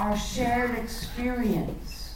[0.00, 2.14] our shared experience,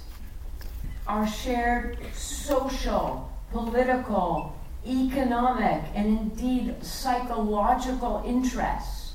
[1.06, 9.12] our shared social, political, economic, and indeed psychological interests.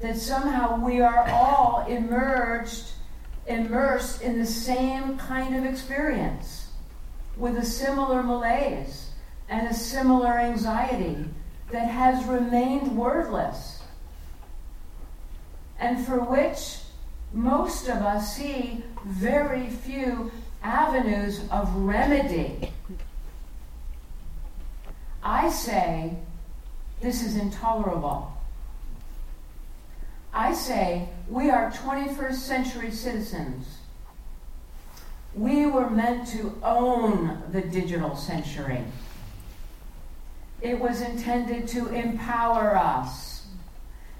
[0.00, 2.86] That somehow we are all emerged,
[3.46, 6.70] immersed in the same kind of experience
[7.36, 9.12] with a similar malaise
[9.48, 11.26] and a similar anxiety
[11.70, 13.84] that has remained wordless
[15.78, 16.79] and for which
[17.32, 20.30] most of us see very few
[20.62, 22.72] avenues of remedy.
[25.22, 26.16] I say
[27.00, 28.32] this is intolerable.
[30.32, 33.78] I say we are 21st century citizens.
[35.34, 38.84] We were meant to own the digital century.
[40.60, 43.29] It was intended to empower us.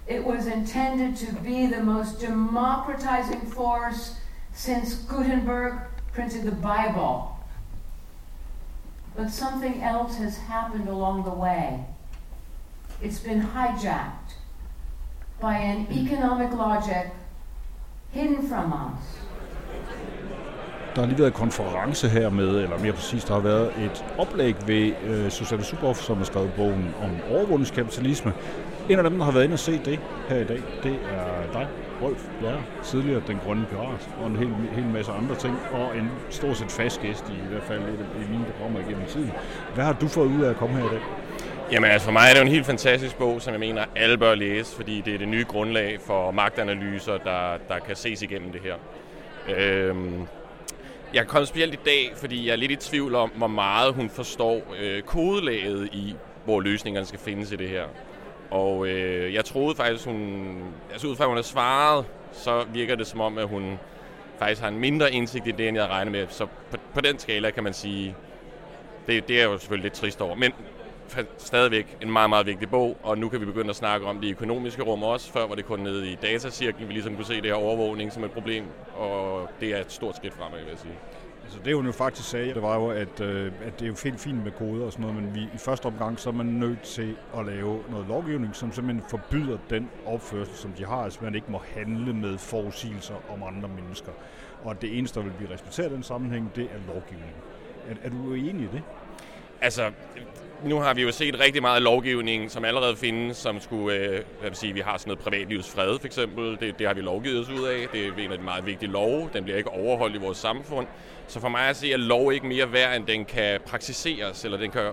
[0.06, 4.16] It was intended to be the most democratizing force
[4.52, 5.74] since Gutenberg
[6.12, 7.36] printed the Bible.
[9.16, 11.84] But something else has happened along the way.
[13.02, 14.34] It's been hijacked
[15.40, 17.06] by an economic logic
[18.12, 19.20] hidden from us.
[20.94, 24.56] Der har lige været konference her med, eller mere præcis, der har været et oplæg
[24.66, 28.32] ved øh, Susanne Suboff, som har skrevet bogen om overvågningskapitalisme.
[28.90, 31.52] En af dem, der har været inde og se det her i dag, det er
[31.52, 31.68] dig,
[32.02, 36.10] Rolf Bjerre, tidligere Den Grønne Pirat, og en hel, hel masse andre ting, og en
[36.30, 39.32] stort set fast gæst i, i hvert fald i, i mine programmer igennem tiden.
[39.74, 41.00] Hvad har du fået ud af at komme her i dag?
[41.72, 44.18] Jamen altså for mig er det jo en helt fantastisk bog, som jeg mener alle
[44.18, 48.52] bør læse, fordi det er det nye grundlag for magtanalyser, der, der kan ses igennem
[48.52, 48.74] det her.
[49.56, 50.26] Øhm,
[51.14, 54.10] jeg kom specielt i dag, fordi jeg er lidt i tvivl om, hvor meget hun
[54.10, 57.84] forstår øh, kodelaget i, hvor løsningerne skal findes i det her.
[58.50, 60.58] Og øh, jeg troede faktisk, hun...
[60.92, 63.78] Altså ud fra, at hun har svaret, så virker det som om, at hun
[64.38, 66.26] faktisk har en mindre indsigt i det, end jeg havde regnet med.
[66.28, 68.16] Så på, på den skala kan man sige,
[69.06, 70.34] det, det er jo selvfølgelig lidt trist over.
[70.34, 70.52] Men
[71.38, 74.30] stadigvæk en meget, meget vigtig bog, og nu kan vi begynde at snakke om det
[74.30, 75.32] økonomiske rum også.
[75.32, 78.24] Før var det kun nede i datacirklen, vi ligesom kunne se det her overvågning som
[78.24, 78.64] et problem,
[78.96, 80.94] og det er et stort skridt fremad, vil jeg sige.
[81.42, 83.94] Altså det hun jo faktisk sagde, det var jo, at, øh, at det er jo
[83.94, 86.46] fint, fint med koder og sådan noget, men vi, i første omgang så er man
[86.46, 91.18] nødt til at lave noget lovgivning, som simpelthen forbyder den opførsel, som de har, altså
[91.22, 94.12] man ikke må handle med forudsigelser om andre mennesker.
[94.64, 97.34] Og det eneste, der vil blive respekteret i den sammenhæng, det er lovgivning.
[97.88, 98.82] Er, er du enig i det?
[99.60, 99.90] Altså,
[100.64, 104.50] nu har vi jo set rigtig meget lovgivning, som allerede findes, som skulle, øh, hvad
[104.50, 107.48] vil sige, vi har sådan noget privatlivsfred for eksempel, det, det har vi lovgivet os
[107.48, 110.18] ud af, det er en af de meget vigtige love, den bliver ikke overholdt i
[110.18, 110.86] vores samfund.
[111.30, 114.58] Så for mig at se, at lov ikke mere værd, end den kan praktiseres, eller
[114.58, 114.92] den kan,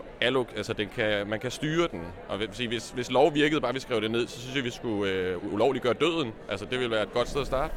[0.55, 2.01] altså den kan, man kan styre den.
[2.29, 5.11] Og hvis, hvis lov virkede, bare vi skrev det ned, så synes jeg, vi skulle
[5.11, 6.33] øh, ulovligt gøre døden.
[6.49, 7.73] Altså det ville være et godt sted at starte.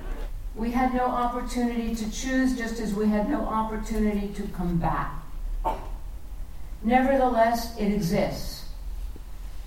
[0.59, 5.10] We had no opportunity to choose, just as we had no opportunity to come back.
[6.82, 8.65] Nevertheless, it exists.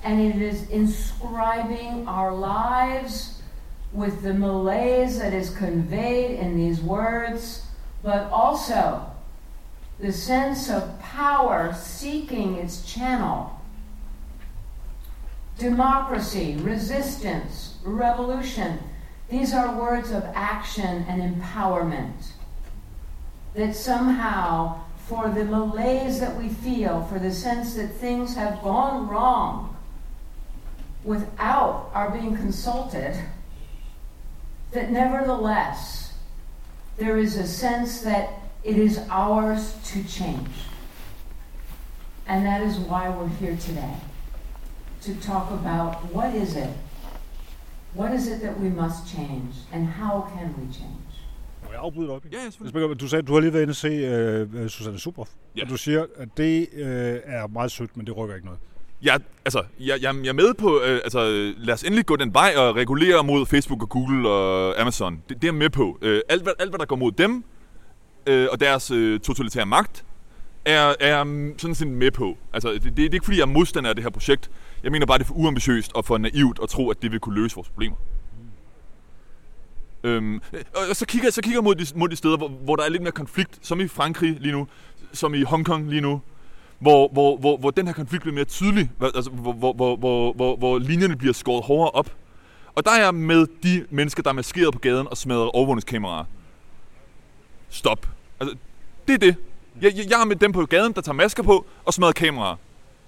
[0.03, 3.43] And it is inscribing our lives
[3.93, 7.63] with the malaise that is conveyed in these words,
[8.03, 9.09] but also
[9.99, 13.61] the sense of power seeking its channel.
[15.57, 18.79] Democracy, resistance, revolution,
[19.29, 22.33] these are words of action and empowerment
[23.53, 29.07] that somehow for the malaise that we feel, for the sense that things have gone
[29.07, 29.75] wrong
[31.03, 33.15] without our being consulted,
[34.71, 36.02] that nevertheless
[36.97, 38.29] there is a sense that
[38.63, 40.55] it is ours to change.
[42.27, 43.95] And that is why we're here today
[45.01, 46.69] to talk about what is it?
[47.93, 51.03] What is it that we must change and how can we change?
[51.73, 52.23] jeg afbryde dig op?
[52.31, 52.99] Ja, selvfølgelig.
[52.99, 55.63] Du sagde, at du har lige været inde og se uh, Susanne Suboff, ja.
[55.63, 56.79] og du siger, at det uh,
[57.23, 58.59] er meget sødt, men det rykker ikke noget.
[59.03, 62.33] Ja, altså, jeg, jeg, jeg er med på, øh, altså, lad os endelig gå den
[62.33, 65.21] vej og regulere mod Facebook og Google og Amazon.
[65.29, 65.97] Det, det er jeg med på.
[66.01, 67.43] Øh, alt, hvad, alt, hvad der går mod dem
[68.27, 70.05] øh, og deres øh, totalitære magt,
[70.65, 72.37] er, er jeg sådan set med på.
[72.53, 74.51] Altså, det, det, det er ikke, fordi jeg er modstander af det her projekt.
[74.83, 77.19] Jeg mener bare, det er for uambitiøst og for naivt at tro, at det vil
[77.19, 77.95] kunne løse vores problemer.
[80.03, 82.75] Øhm, øh, og så kigger jeg så kigger mod de, mod de steder, hvor, hvor
[82.75, 84.67] der er lidt mere konflikt, som i Frankrig lige nu,
[85.13, 86.21] som i Hongkong lige nu,
[86.83, 90.33] hvor, hvor, hvor, hvor den her konflikt bliver mere tydelig, altså, hvor, hvor, hvor, hvor,
[90.33, 92.09] hvor, hvor linjerne bliver skåret hårdere op.
[92.75, 96.25] Og der er jeg med de mennesker, der er maskeret på gaden og smadrer overvågningskameraer.
[97.69, 98.07] Stop.
[98.39, 98.57] Altså,
[99.07, 99.35] det er det.
[99.81, 102.55] Jeg, jeg, jeg er med dem på gaden, der tager masker på og smadrer kameraer.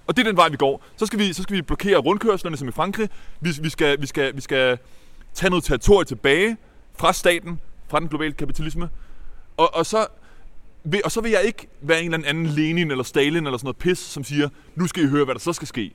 [0.06, 0.82] Og det er den vej, vi går.
[0.96, 3.08] Så skal vi, så skal vi blokere rundkørslerne, som i Frankrig.
[3.40, 4.78] Vi, vi, skal, vi, skal, vi skal
[5.34, 6.56] tage noget territorie tilbage
[6.98, 8.88] fra staten, fra den globale kapitalisme,
[9.56, 10.06] og, og så
[11.04, 13.76] og så vil jeg ikke være en eller anden Lenin eller Stalin eller sådan noget
[13.76, 15.94] pis, som siger, nu skal I høre, hvad der så skal ske.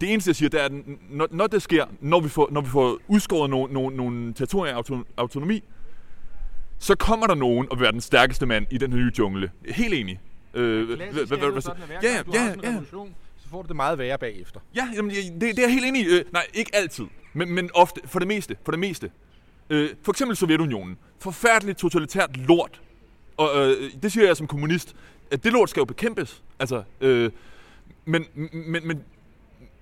[0.00, 0.72] Det eneste, jeg siger, det er, at
[1.10, 4.74] når, når det sker, når vi får, når vi får udskåret nogle, nogle, nogle territorier
[4.76, 4.82] af
[5.16, 5.62] autonomi,
[6.78, 9.50] så kommer der nogen og vil være den stærkeste mand i den her nye jungle.
[9.68, 10.20] Helt enig.
[10.54, 11.06] Øh, ja,
[12.32, 12.80] ja, har ja.
[13.38, 14.60] så får du det meget værre bagefter.
[14.74, 16.06] Ja, jamen, det, det er jeg helt enig i.
[16.06, 18.56] Øh, nej, ikke altid, men, men ofte, for det meste.
[18.64, 19.10] For det meste.
[19.70, 20.98] Øh, for eksempel Sovjetunionen.
[21.18, 22.80] Forfærdeligt totalitært lort.
[23.38, 24.96] Og øh, det siger jeg som kommunist,
[25.30, 26.42] at det lort skal jo bekæmpes.
[26.58, 27.30] Altså, øh,
[28.04, 29.04] men, men, men,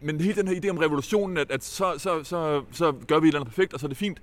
[0.00, 3.29] men hele den her idé om revolutionen, at, at så, så, så, så gør vi
[3.29, 4.23] et eller andet perfekt, og så er det fint,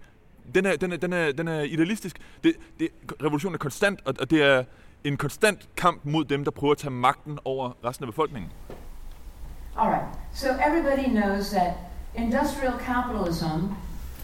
[0.55, 2.17] den er, den er, den er, den er idealistisk.
[2.43, 2.89] Det, det,
[3.23, 4.63] revolutionen er konstant, og, og det er
[5.03, 8.51] en konstant kamp mod dem, der prøver at tage magten over resten af befolkningen.
[9.77, 10.07] All right.
[10.33, 11.73] so everybody knows that
[12.15, 13.75] industrial capitalism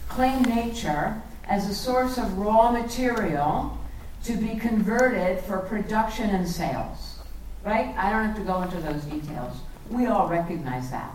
[0.08, 3.79] claimed nature as a source of raw material
[4.24, 7.18] to be converted for production and sales.
[7.64, 7.94] Right?
[7.96, 9.56] I don't have to go into those details.
[9.90, 11.10] We all recognize that.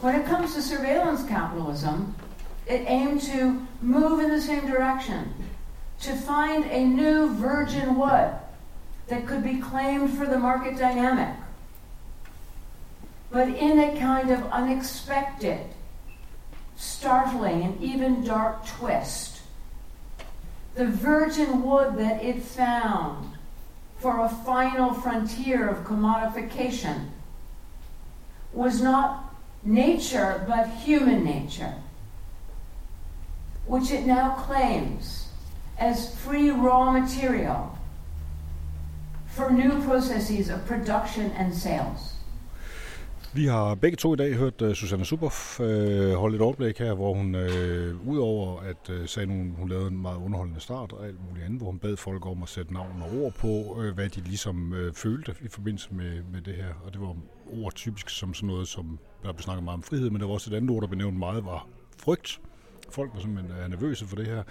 [0.00, 2.14] When it comes to surveillance capitalism,
[2.66, 5.34] it aimed to move in the same direction,
[6.00, 8.32] to find a new virgin wood
[9.08, 11.36] that could be claimed for the market dynamic,
[13.30, 15.66] but in a kind of unexpected,
[16.76, 19.29] startling, and even dark twist.
[20.74, 23.36] The virgin wood that it found
[23.98, 27.08] for a final frontier of commodification
[28.52, 31.74] was not nature, but human nature
[33.70, 35.28] which it now claims
[35.78, 37.78] as free raw material
[39.28, 42.14] for new processes of production and sales.
[43.34, 46.78] Vi har begge to i dag hørt uh, Susanne Suboff uh, øh, holde et overblik
[46.78, 50.92] her, hvor hun uh, udover at uh, sagde, hun, hun lavede en meget underholdende start
[50.92, 53.48] og alt muligt andet, hvor hun bad folk om at sætte navn og ord på,
[53.48, 56.74] uh, hvad de ligesom uh, følte i forbindelse med, med det her.
[56.84, 57.16] Og det var
[57.46, 60.34] ord typisk som sådan noget, som der blev snakket meget om frihed, men der var
[60.34, 61.66] også et andet ord, der blev nævnt meget, var
[61.98, 62.40] frygt.
[62.90, 64.42] Folk var simpelthen er nervøse for det her.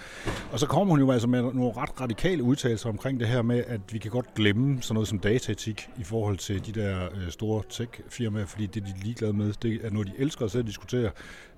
[0.51, 3.63] Og så kommer hun jo altså med nogle ret radikale udtalelser omkring det her med,
[3.67, 7.29] at vi kan godt glemme sådan noget som dataetik i forhold til de der øh,
[7.29, 11.11] store tech-firmaer, fordi det de er ligeglade med, det er noget, de elsker at diskutere,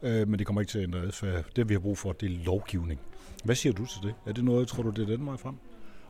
[0.03, 1.43] øh, men det kommer ikke til at ændre adfærd.
[1.55, 2.99] Det vi har brug for, det er lovgivning.
[3.43, 4.13] Hvad siger du til det?
[4.25, 5.55] Er det noget, tror du, det er den vej frem?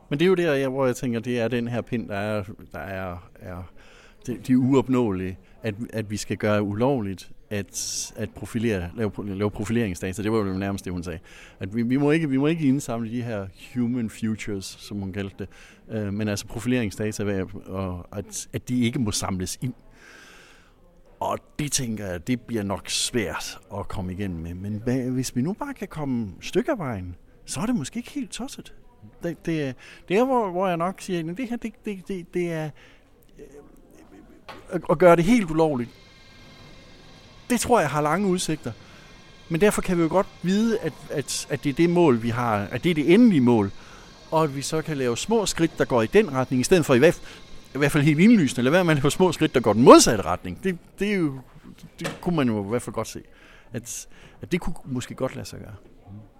[0.08, 2.44] Men det er jo der, hvor jeg tænker, det er den her pind, der er,
[2.72, 3.72] der er, er
[4.26, 10.22] de, de uopnåelige, at, at vi skal gøre ulovligt at, at profilere, lave, lave profileringsdata.
[10.22, 11.18] Det var jo nærmest det, hun sagde.
[11.60, 15.12] At vi, vi, må ikke, vi må ikke indsamle de her human futures, som hun
[15.12, 15.48] kaldte det,
[15.90, 19.74] øh, men altså profileringsdata, og at, at de ikke må samles ind.
[21.20, 24.54] Og det tænker jeg, det bliver nok svært at komme igennem med.
[24.54, 28.10] Men hvad, hvis vi nu bare kan komme stykker vejen, så er det måske ikke
[28.10, 28.74] helt tosset.
[29.22, 29.74] Det, det,
[30.08, 32.70] det er, hvor, hvor jeg nok siger, at det her, det, det, det, det er
[34.90, 35.90] at gøre det helt ulovligt,
[37.50, 38.72] det tror jeg har lange udsigter.
[39.48, 42.28] Men derfor kan vi jo godt vide, at, at, at det er det mål, vi
[42.28, 43.70] har, at det er det endelige mål,
[44.30, 46.86] og at vi så kan lave små skridt, der går i den retning, i stedet
[46.86, 47.20] for i hvert,
[47.74, 49.82] i hvert fald helt indlysende, eller være med at lave små skridt, der går den
[49.82, 50.64] modsatte retning.
[50.64, 51.40] Det, det, er jo,
[51.98, 53.20] det kunne man jo i hvert fald godt se,
[53.72, 54.06] at,
[54.42, 55.74] at det kunne måske godt lade sig gøre.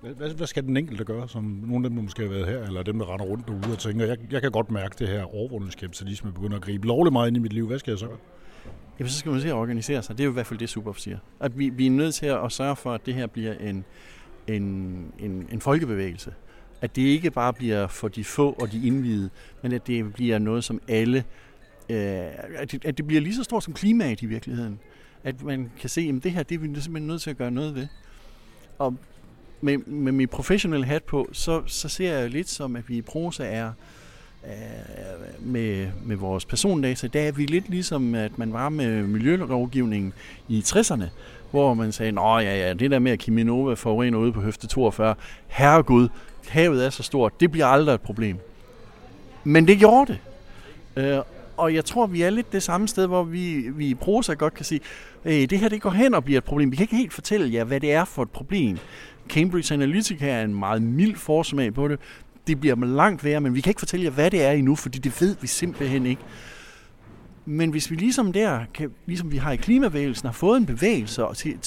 [0.02, 2.62] Hvad, hvad skal den enkelte gøre, som nogle af dem, der måske har været her,
[2.62, 5.35] eller dem, der render rundt derude og tænker, jeg, jeg kan godt mærke det her
[5.35, 7.66] overvågningskapitalisme begynder at gribe lovligt meget ind i mit liv.
[7.66, 8.18] Hvad skal jeg så gøre?
[8.99, 10.18] Jamen, så skal man se at organisere sig.
[10.18, 11.18] Det er jo i hvert fald det, Superf siger.
[11.40, 13.85] At vi, vi er nødt til at sørge for, at det her bliver en,
[14.47, 14.62] en,
[15.18, 16.35] en, en folkebevægelse.
[16.80, 19.30] At det ikke bare bliver for de få og de indvidede,
[19.62, 21.25] men at det bliver noget, som alle...
[21.90, 21.97] Øh,
[22.56, 24.78] at, det, at det bliver lige så stort som klimaet i virkeligheden.
[25.25, 27.50] At man kan se, at det her det er vi simpelthen nødt til at gøre
[27.50, 27.87] noget ved.
[28.78, 28.97] Og
[29.62, 33.02] med, med min professionelle hat på, så, så ser jeg lidt som, at vi i
[33.02, 33.73] prosa er
[35.40, 40.12] med, med vores persondata, der er vi lidt ligesom, at man var med miljølovgivningen
[40.49, 41.04] i 60'erne,
[41.50, 44.66] hvor man sagde, nå ja, ja, det der med at Kiminova forurener ude på høfte
[44.66, 45.14] 42,
[45.47, 46.09] herregud,
[46.49, 48.38] havet er så stort, det bliver aldrig et problem.
[49.45, 50.19] Men det gjorde det.
[51.04, 51.23] Øh,
[51.62, 54.54] og jeg tror, vi er lidt det samme sted, hvor vi, vi i prosa godt
[54.54, 54.81] kan sige,
[55.25, 56.71] øh, det her det går hen og bliver et problem.
[56.71, 58.78] Vi kan ikke helt fortælle jer, hvad det er for et problem.
[59.28, 62.00] Cambridge Analytica er en meget mild forsmag på det,
[62.47, 64.99] det bliver langt værre, men vi kan ikke fortælle jer, hvad det er endnu, fordi
[64.99, 66.23] det ved vi simpelthen ikke.
[67.44, 71.25] Men hvis vi ligesom der, kan, ligesom vi har i klimabevægelsen, har fået en bevægelse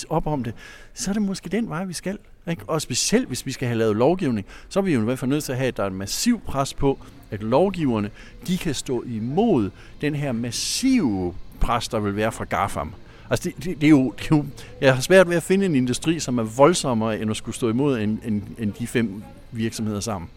[0.10, 0.54] op om det,
[0.94, 2.18] så er det måske den vej, vi skal.
[2.50, 2.64] Ikke?
[2.68, 5.30] Og specielt hvis vi skal have lavet lovgivning, så er vi jo i hvert fald
[5.30, 7.00] nødt til at have, at der er en massiv pres på,
[7.32, 8.10] at lovgiverne,
[8.48, 9.70] de kan stå imod
[10.02, 12.94] den her massive pres, der vil være fra GAFAM.
[13.30, 14.46] Altså, det, det, det, er jo, det er jo,
[14.82, 17.70] jeg har svært ved at finde en industri, som er voldsommere, end at skulle stå
[17.70, 20.30] imod en, en, en de fem virksomheder sammen.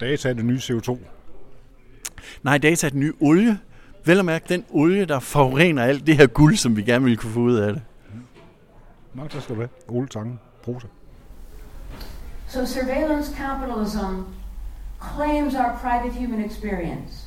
[0.00, 0.98] Data er det nye CO2.
[2.42, 3.58] Nej, data er den nye olie.
[4.06, 7.16] Vel at mærke den olie, der forurener alt det her guld, som vi gerne vil
[7.16, 7.82] kunne få ud af det.
[9.14, 9.68] Mange tak skal du have.
[9.88, 10.86] Ole Tange, prosa.
[12.48, 14.22] So surveillance capitalism
[15.00, 17.26] claims our private human experience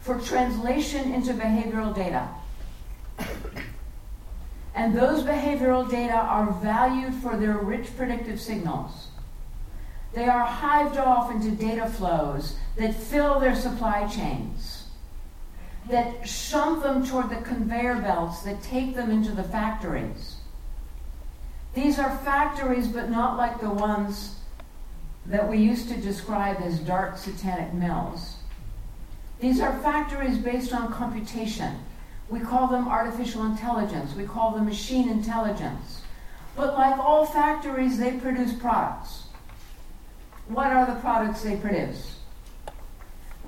[0.00, 2.22] for translation into behavioral data.
[4.74, 9.08] And those behavioral data are valued for their rich predictive signals.
[10.14, 14.81] They are hived off into data flows that fill their supply chains,
[15.88, 20.36] that shunt them toward the conveyor belts that take them into the factories.
[21.74, 24.36] These are factories, but not like the ones
[25.26, 28.36] that we used to describe as dark satanic mills.
[29.40, 31.76] These are factories based on computation.
[32.28, 34.14] We call them artificial intelligence.
[34.14, 36.02] We call them machine intelligence.
[36.54, 39.24] But like all factories, they produce products.
[40.48, 42.18] What are the products they produce?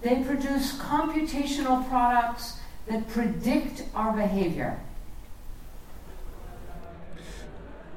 [0.04, 4.76] They produce computational products that predict our behavior.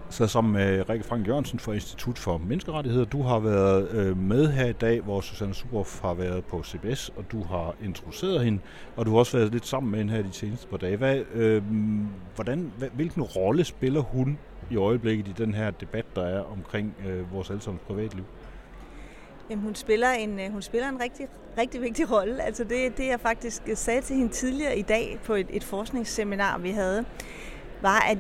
[0.10, 3.06] Så sammen med øh, Rikke Frank Jørgensen fra Institut for Menneskerettigheder.
[3.06, 7.10] Du har været øh, med her i dag, hvor Susanne Suboff har været på CBS,
[7.10, 8.60] og du har introduceret hende,
[8.96, 10.98] og du har også været lidt sammen med hende her de seneste par dage.
[10.98, 11.64] Hvad, øh,
[12.36, 14.38] hvordan, hvad, hvilken rolle spiller hun
[14.72, 18.24] i øjeblikket i den her debat, der er omkring øh, vores allesammens privatliv?
[19.50, 21.28] Jamen, hun spiller en, øh, hun spiller en rigtig,
[21.58, 22.44] rigtig vigtig rolle.
[22.44, 25.64] Altså det, det, jeg faktisk øh, sagde til hende tidligere i dag på et, et
[25.64, 27.06] forskningsseminar, vi havde,
[27.82, 28.18] var, at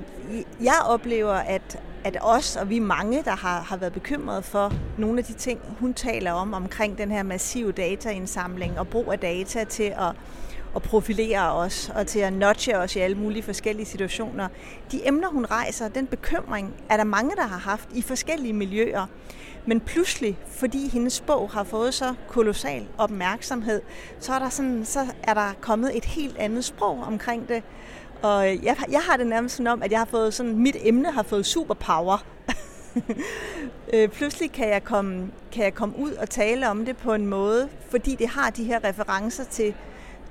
[0.62, 5.19] jeg oplever, at, at os og vi mange, der har, har været bekymrede for nogle
[5.19, 9.63] af de ting, hun taler om, omkring den her massive dataindsamling og brug af data
[9.63, 10.15] til at,
[10.75, 14.48] at profilere os og til at notche os i alle mulige forskellige situationer.
[14.91, 19.05] De emner, hun rejser, den bekymring, er der mange, der har haft i forskellige miljøer.
[19.67, 23.81] Men pludselig, fordi hendes bog har fået så kolossal opmærksomhed,
[24.19, 27.63] så er der, sådan, så er der kommet et helt andet sprog omkring det.
[28.21, 30.77] Og øh, jeg, jeg har det nærmest sådan om, at jeg har fået sådan, mit
[30.79, 32.17] emne har fået superpower.
[33.93, 37.25] Øh, pludselig kan jeg, komme, kan jeg komme ud og tale om det på en
[37.25, 39.74] måde, fordi det har de her referencer til,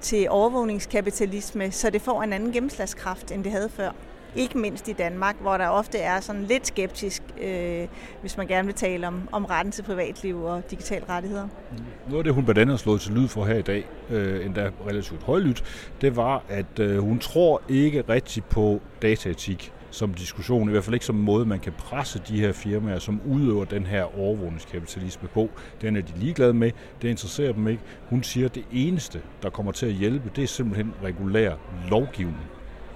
[0.01, 3.91] til overvågningskapitalisme, så det får en anden gennemslagskraft, end det havde før.
[4.37, 7.87] Ikke mindst i Danmark, hvor der ofte er sådan lidt skeptisk, øh,
[8.21, 11.45] hvis man gerne vil tale om, om retten til privatliv og digitale rettigheder.
[11.45, 11.79] Mm.
[12.07, 14.47] Noget af det, hun blandt andet har slået til lyd for her i dag, øh,
[14.47, 15.65] endda relativt højlydt,
[16.01, 20.95] det var, at øh, hun tror ikke rigtig på dataetik som diskussion, i hvert fald
[20.95, 25.29] ikke som en måde, man kan presse de her firmaer, som udøver den her overvågningskapitalisme
[25.29, 25.51] på.
[25.81, 26.71] Den er de ligeglade med,
[27.03, 27.83] det interesserer dem ikke.
[28.09, 31.55] Hun siger, at det eneste, der kommer til at hjælpe, det er simpelthen regulær
[31.89, 32.47] lovgivning.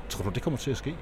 [0.09, 0.95] Tror du, det kommer til at ske?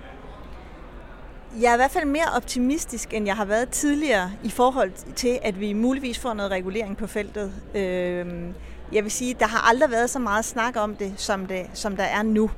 [1.56, 5.38] Jeg er i hvert fald mere optimistisk, end jeg har været tidligere i forhold til,
[5.42, 7.52] at vi muligvis får noget regulering på feltet.
[7.74, 8.54] Øhm,
[8.92, 11.96] jeg vil sige, der har aldrig været så meget snak om det, som, det, som
[11.96, 12.50] der er nu.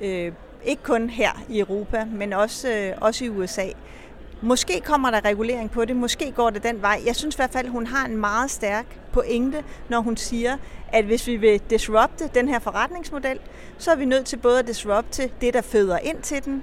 [0.00, 0.32] Øh,
[0.64, 3.66] ikke kun her i Europa, men også, øh, også i USA.
[4.42, 7.02] Måske kommer der regulering på det, måske går det den vej.
[7.06, 10.56] Jeg synes i hvert fald, hun har en meget stærk pointe, når hun siger,
[10.88, 13.38] at hvis vi vil disrupte den her forretningsmodel,
[13.78, 16.62] så er vi nødt til både at disrupte det, der føder ind til den,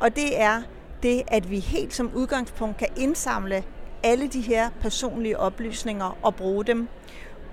[0.00, 0.62] og det er
[1.04, 3.64] det, at vi helt som udgangspunkt kan indsamle
[4.02, 6.88] alle de her personlige oplysninger og bruge dem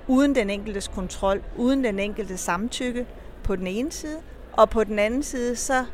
[0.08, 3.05] uden den enkeltes kontrol, uden den enkelte samtykke
[3.43, 4.17] på den ene side,
[4.53, 5.86] og på den anden side så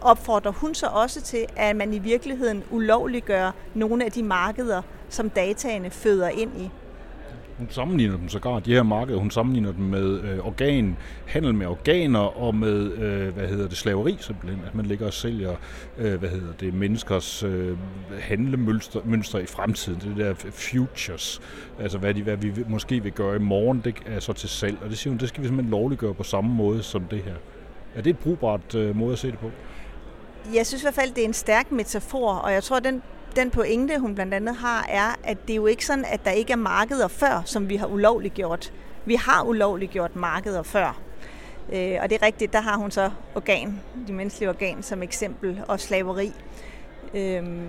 [0.00, 5.30] opfordrer hun så også til, at man i virkeligheden ulovliggør nogle af de markeder, som
[5.30, 6.70] dataene føder ind i.
[7.58, 10.96] Hun sammenligner dem sågar, de her markeder, hun sammenligner dem med øh, organ,
[11.26, 15.12] handel med organer og med, øh, hvad hedder det, slaveri simpelthen, at man ligger og
[15.12, 15.56] sælger,
[15.98, 17.76] øh, hvad hedder det, menneskers øh,
[18.20, 21.40] handlemønstre i fremtiden, det der futures,
[21.80, 24.78] altså hvad, de, hvad vi måske vil gøre i morgen, det er så til salg,
[24.82, 27.34] og det siger hun, det skal vi simpelthen lovliggøre på samme måde som det her.
[27.94, 29.50] Er det et brugbart øh, måde at se det på?
[30.54, 33.02] Jeg synes i hvert fald, det er en stærk metafor, og jeg tror, den
[33.36, 36.30] den pointe, hun blandt andet har, er, at det er jo ikke sådan, at der
[36.30, 38.72] ikke er markeder før, som vi har ulovligt gjort.
[39.04, 41.00] Vi har ulovligt gjort markeder før.
[41.72, 45.62] Øh, og det er rigtigt, der har hun så organ, de menneskelige organ som eksempel,
[45.68, 46.32] og slaveri.
[47.14, 47.68] Øhm,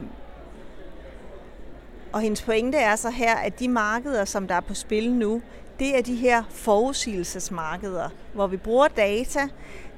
[2.11, 5.41] og hendes pointe er så her, at de markeder, som der er på spil nu,
[5.79, 9.39] det er de her forudsigelsesmarkeder, hvor vi bruger data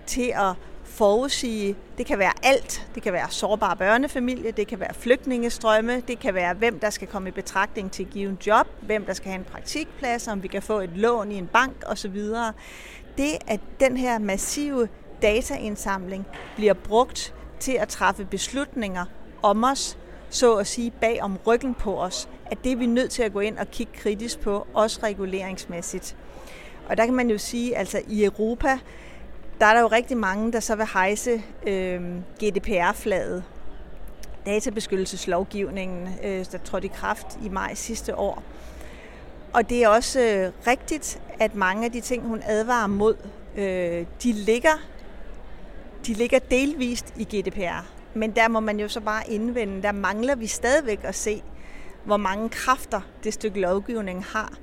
[0.05, 0.53] til at
[0.87, 1.75] forudsige.
[1.97, 2.87] Det kan være alt.
[2.95, 7.07] Det kan være sårbare børnefamilie, det kan være flygtningestrømme, det kan være, hvem der skal
[7.07, 10.43] komme i betragtning til at give en job, hvem der skal have en praktikplads, om
[10.43, 12.21] vi kan få et lån i en bank osv.
[13.17, 14.87] Det, at den her massive
[15.21, 19.05] dataindsamling bliver brugt til at træffe beslutninger
[19.43, 19.97] om os,
[20.29, 23.33] så at sige bag om ryggen på os, at det er vi nødt til at
[23.33, 26.15] gå ind og kigge kritisk på, også reguleringsmæssigt.
[26.89, 28.79] Og der kan man jo sige, altså i Europa,
[29.59, 32.01] der er der jo rigtig mange, der så vil hejse øh,
[32.43, 33.43] GDPR-flaget,
[34.45, 38.43] databeskyttelseslovgivningen, øh, der trådte i kraft i maj sidste år.
[39.53, 43.15] Og det er også øh, rigtigt, at mange af de ting, hun advarer mod,
[43.57, 44.77] øh, de ligger
[46.07, 47.85] de ligger delvist i GDPR.
[48.13, 51.43] Men der må man jo så bare indvende, der mangler vi stadigvæk at se,
[52.03, 54.53] hvor mange kræfter det stykke lovgivning har,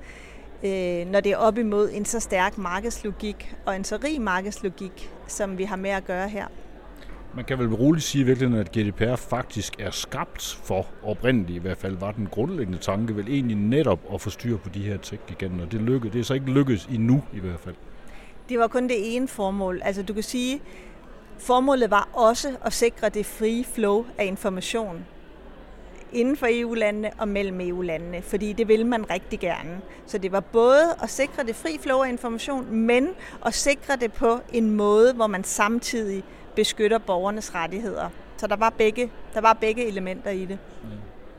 [0.65, 5.11] øh, når det er op imod en så stærk markedslogik og en så rig markedslogik,
[5.27, 6.47] som vi har med at gøre her.
[7.35, 11.61] Man kan vel roligt sige i virkeligheden, at GDPR faktisk er skabt for, oprindeligt i
[11.61, 14.97] hvert fald, var den grundlæggende tanke vel egentlig netop at få styr på de her
[14.97, 15.67] tech-giganter.
[15.67, 17.75] Det, lykke, det er så ikke lykkedes endnu i hvert fald.
[18.49, 19.81] Det var kun det ene formål.
[19.85, 20.61] Altså du kan sige,
[21.39, 25.05] formålet var også at sikre det frie flow af information
[26.15, 29.81] inden for EU-landene og mellem EU-landene, fordi det vil man rigtig gerne.
[30.07, 33.09] Så det var både at sikre det fri flow af information, men
[33.47, 36.25] at sikre det på en måde, hvor man samtidig
[36.57, 38.09] beskytter borgernes rettigheder.
[38.37, 40.59] Så der var begge, der var begge elementer i det.
[40.83, 40.89] Mm.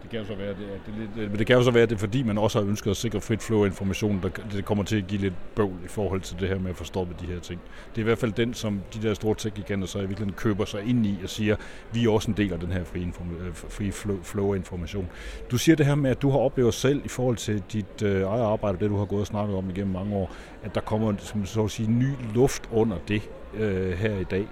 [0.05, 1.99] Det kan jo så være, det, det, det, men det kan jo så være, det
[1.99, 4.97] fordi man også har ønsket at sikre frit flow af information, der det kommer til
[4.97, 7.39] at give lidt bøvl i forhold til det her med at få stoppet de her
[7.39, 7.61] ting.
[7.89, 10.65] Det er i hvert fald den, som de der store tech-giganter så i virkeligheden køber
[10.65, 11.55] sig ind i og siger,
[11.93, 14.57] vi er også en del af den her frie, inform- øh, frie flow, flow af
[14.57, 15.07] information.
[15.51, 18.21] Du siger det her med, at du har oplevet selv i forhold til dit øh,
[18.21, 20.31] eget arbejde, det du har gået og snakket om igennem mange år,
[20.63, 24.47] at der kommer som så at sige, ny luft under det øh, her i dag.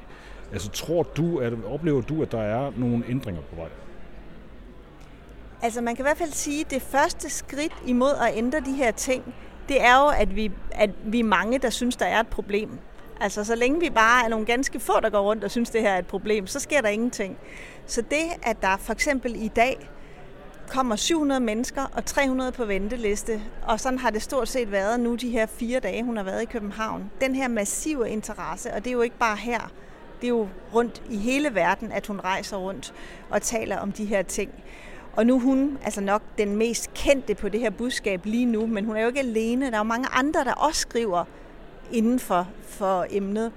[0.52, 3.70] Altså tror du, at, oplever du, at der er nogle ændringer på vej?
[5.64, 8.74] Altså man kan i hvert fald sige, at det første skridt imod at ændre de
[8.74, 9.36] her ting,
[9.70, 12.70] det er jo, at vi, at vi er mange, der synes, der er et problem.
[13.20, 15.82] Altså så længe vi bare er nogle ganske få, der går rundt og synes, det
[15.82, 17.38] her er et problem, så sker der ingenting.
[17.86, 19.90] Så det, at der for eksempel i dag
[20.68, 25.16] kommer 700 mennesker og 300 på venteliste, og sådan har det stort set været nu
[25.16, 27.12] de her fire dage, hun har været i København.
[27.22, 29.72] Den her massive interesse, og det er jo ikke bare her,
[30.22, 32.94] det er jo rundt i hele verden, at hun rejser rundt
[33.30, 34.52] og taler om de her ting.
[35.16, 38.68] Og nu er hun altså nok den mest kendte på det her budskab lige nu,
[38.68, 39.66] men hun er jo ikke alene.
[39.66, 41.26] Der er jo mange andre, der også skriver
[41.92, 43.52] inden for, for emnet.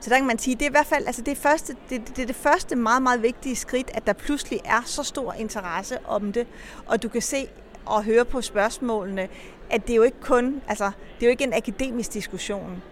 [0.00, 2.22] Så der kan man sige, det er i hvert fald altså det, første, det, det,
[2.22, 6.32] er det første meget, meget vigtige skridt, at der pludselig er så stor interesse om
[6.32, 6.46] det,
[6.86, 7.48] og du kan se
[7.86, 9.28] og høre på spørgsmålene,
[9.70, 12.82] at det er jo ikke kun, altså det er jo ikke en akademisk diskussion.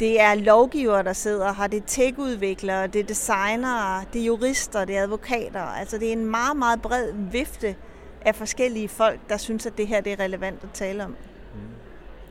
[0.00, 4.84] Det er lovgivere, der sidder her, det er tech-udviklere, det er designere, det er jurister,
[4.84, 5.60] det er advokater.
[5.60, 7.76] Altså det er en meget, meget bred vifte
[8.20, 11.10] af forskellige folk, der synes, at det her det er relevant at tale om.
[11.10, 11.16] Mm.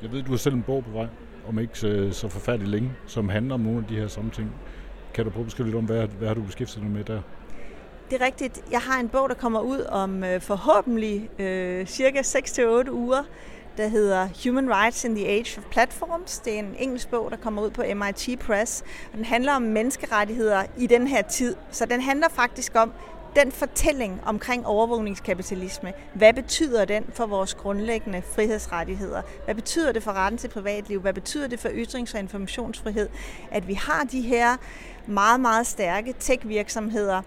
[0.01, 1.07] Jeg ved, du har selv en bog på vej,
[1.47, 4.51] om ikke så, så forfærdeligt længe, som handler om nogle af de her samme ting.
[5.13, 7.21] Kan du prøve at beskrive lidt om, hvad, hvad har du beskæftiget dig med der?
[8.09, 8.63] Det er rigtigt.
[8.71, 13.23] Jeg har en bog, der kommer ud om øh, forhåbentlig øh, cirka 6-8 uger,
[13.77, 16.39] der hedder Human Rights in the Age of Platforms.
[16.39, 18.83] Det er en engelsk bog, der kommer ud på MIT Press.
[19.11, 21.55] Og den handler om menneskerettigheder i den her tid.
[21.71, 22.93] Så den handler faktisk om
[23.35, 25.93] den fortælling omkring overvågningskapitalisme.
[26.13, 29.21] Hvad betyder den for vores grundlæggende frihedsrettigheder?
[29.45, 31.01] Hvad betyder det for retten til privatliv?
[31.01, 33.09] Hvad betyder det for ytrings- og informationsfrihed?
[33.51, 34.57] At vi har de her
[35.07, 37.21] meget, meget stærke tech-virksomheder,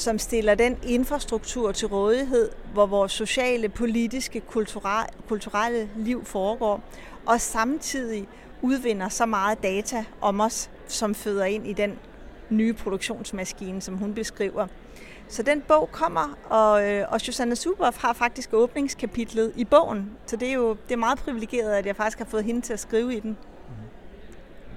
[0.00, 4.40] som stiller den infrastruktur til rådighed, hvor vores sociale, politiske,
[5.28, 6.82] kulturelle liv foregår,
[7.26, 8.28] og samtidig
[8.62, 11.98] udvinder så meget data om os, som føder ind i den
[12.50, 14.66] nye produktionsmaskine, som hun beskriver.
[15.28, 20.10] Så den bog kommer, og, øh, og Susanne Suboff har faktisk åbningskapitlet i bogen.
[20.26, 22.72] Så det er jo det er meget privilegeret, at jeg faktisk har fået hende til
[22.72, 23.30] at skrive i den.
[23.30, 23.84] Mm-hmm.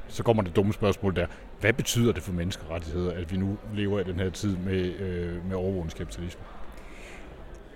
[0.08, 1.28] Så kommer det dumme spørgsmål der.
[1.64, 5.46] Hvad betyder det for menneskerettigheder, at vi nu lever i den her tid med, øh,
[5.50, 6.42] med overvågningskapitalisme?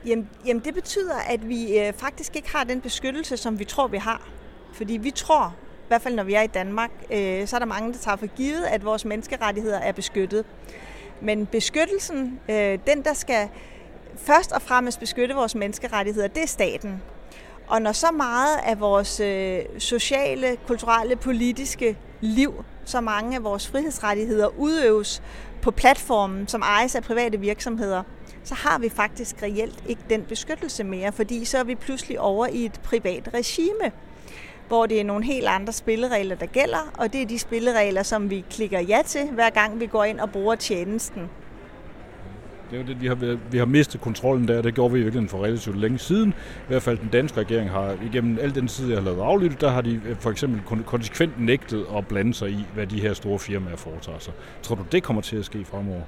[0.05, 3.87] Jamen, jamen det betyder, at vi øh, faktisk ikke har den beskyttelse, som vi tror,
[3.87, 4.29] vi har.
[4.73, 7.65] Fordi vi tror, i hvert fald når vi er i Danmark, øh, så er der
[7.65, 10.45] mange, der tager for givet, at vores menneskerettigheder er beskyttet.
[11.21, 13.49] Men beskyttelsen, øh, den der skal
[14.17, 17.01] først og fremmest beskytte vores menneskerettigheder, det er staten.
[17.67, 23.67] Og når så meget af vores øh, sociale, kulturelle, politiske liv, så mange af vores
[23.67, 25.21] frihedsrettigheder udøves
[25.61, 28.03] på platformen, som ejes af private virksomheder,
[28.43, 32.47] så har vi faktisk reelt ikke den beskyttelse mere, fordi så er vi pludselig over
[32.47, 33.91] i et privat regime,
[34.67, 38.29] hvor det er nogle helt andre spilleregler, der gælder, og det er de spilleregler, som
[38.29, 41.29] vi klikker ja til, hver gang vi går ind og bruger tjenesten.
[42.71, 44.61] Det er jo det, vi har, vi har mistet kontrollen der.
[44.61, 46.29] Det gjorde vi virkelig for relativt længe siden.
[46.29, 49.61] I hvert fald den danske regering har igennem al den tid, jeg har lavet aflyttet,
[49.61, 53.13] der har de øh, for eksempel konsekvent nægtet at blande sig i, hvad de her
[53.13, 54.33] store firmaer foretager sig.
[54.63, 56.01] Tror du, det kommer til at ske fremover?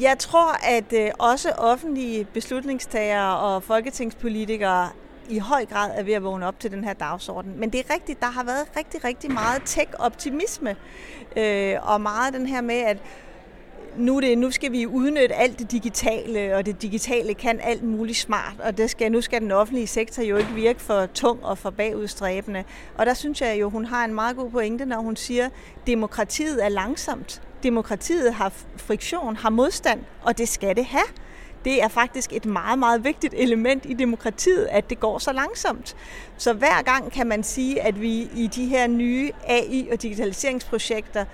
[0.00, 4.88] Jeg tror, at øh, også offentlige beslutningstagere og folketingspolitikere
[5.28, 7.60] i høj grad er ved at vågne op til den her dagsorden.
[7.60, 10.76] Men det er rigtigt, der har været rigtig, rigtig meget tech-optimisme,
[11.36, 12.98] øh, og meget den her med, at
[13.96, 18.18] nu, det, nu skal vi udnytte alt det digitale, og det digitale kan alt muligt
[18.18, 21.58] smart, og det skal, nu skal den offentlige sektor jo ikke virke for tung og
[21.58, 22.64] for bagudstræbende.
[22.98, 25.52] Og der synes jeg jo, hun har en meget god pointe, når hun siger, at
[25.86, 27.42] demokratiet er langsomt.
[27.62, 31.08] Demokratiet har friktion, har modstand, og det skal det have.
[31.64, 35.96] Det er faktisk et meget, meget vigtigt element i demokratiet, at det går så langsomt.
[36.36, 41.24] Så hver gang kan man sige, at vi i de her nye AI- og digitaliseringsprojekter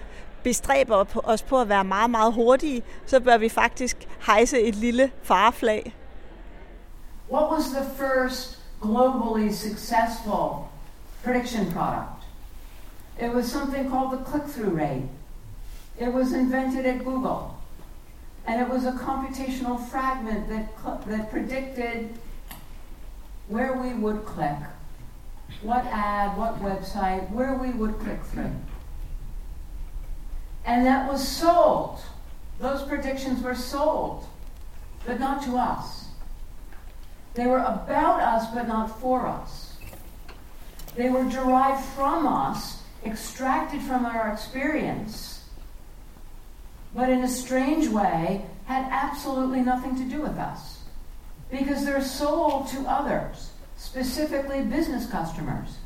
[0.45, 5.11] bestræber os på at være meget, meget hurtige, så bør vi faktisk hejse et lille
[5.23, 5.95] fareflag.
[7.31, 10.69] What was the first globally successful
[11.25, 12.21] prediction product?
[13.21, 15.09] It was something called the click-through rate.
[16.01, 17.41] It was invented at Google.
[18.47, 20.67] And it was a computational fragment that,
[21.07, 22.09] that predicted
[23.49, 24.59] where we would click,
[25.63, 28.53] what ad, what website, where we would click through.
[30.65, 32.01] And that was sold.
[32.59, 34.27] Those predictions were sold,
[35.07, 36.07] but not to us.
[37.35, 39.77] They were about us, but not for us.
[40.97, 45.45] They were derived from us, extracted from our experience,
[46.95, 50.79] but in a strange way had absolutely nothing to do with us.
[51.51, 55.77] Because they're sold to others, specifically business customers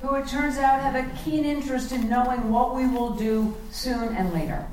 [0.00, 4.14] who it turns out have a keen interest in knowing what we will do soon
[4.16, 4.66] and later.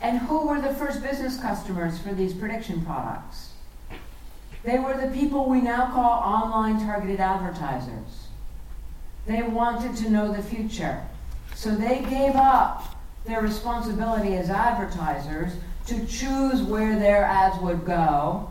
[0.00, 3.52] And who were the first business customers for these prediction products?
[4.64, 8.28] They were the people we now call online targeted advertisers.
[9.26, 11.02] They wanted to know the future.
[11.54, 12.96] So they gave up
[13.26, 15.52] their responsibility as advertisers
[15.86, 18.50] to choose where their ads would go,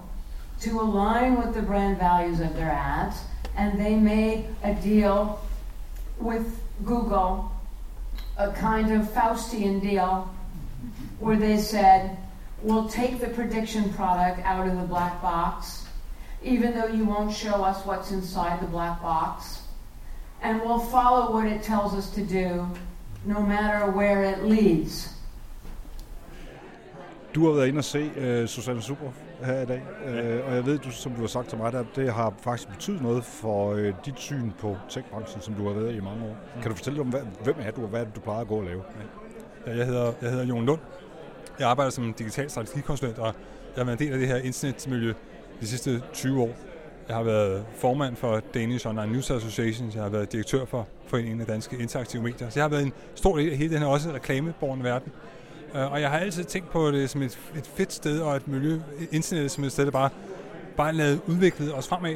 [0.61, 3.21] to align with the brand values of their ads,
[3.55, 5.41] and they made a deal
[6.19, 7.51] with Google
[8.37, 10.33] a kind of Faustian deal
[11.19, 12.17] where they said,
[12.61, 15.85] we'll take the prediction product out of the black box,
[16.41, 19.61] even though you won't show us what's inside the black box,
[20.41, 22.65] and we'll follow what it tells us to do,
[23.25, 25.15] no matter where it leads.
[27.35, 30.65] Du har været inde og se uh, Susanne Super her i dag, uh, og jeg
[30.65, 33.73] ved, du, som du har sagt til mig, at det har faktisk betydet noget for
[33.73, 36.35] uh, dit syn på techbranchen, som du har været i mange år.
[36.55, 36.61] Mm.
[36.61, 37.07] Kan du fortælle om,
[37.43, 38.83] hvem er du, og hvad er det, du plejer at gå og lave?
[39.67, 40.79] Ja, jeg, hedder, jeg hedder Jon Lund.
[41.59, 43.33] Jeg arbejder som digital strategikonsulent, og jeg
[43.75, 45.13] har været en del af det her internetmiljø
[45.61, 46.49] de sidste 20 år.
[47.07, 51.41] Jeg har været formand for Danish Online News Association, jeg har været direktør for Foreningen
[51.41, 52.49] af Danske Interaktive Medier.
[52.49, 55.11] Så jeg har været en stor del af hele den her også reklameborgende verden.
[55.75, 58.47] Øh, og jeg har altid tænkt på det som et, et fedt sted og et
[58.47, 58.79] miljø,
[59.11, 60.09] internettet som et sted, der bare,
[60.77, 62.15] bare lavet udviklet os fremad.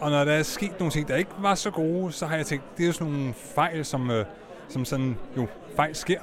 [0.00, 2.46] Og når der er sket nogle ting, der ikke var så gode, så har jeg
[2.46, 4.24] tænkt, det er jo sådan nogle fejl, som, øh,
[4.68, 5.46] som sådan, jo,
[5.76, 6.20] fejl sker.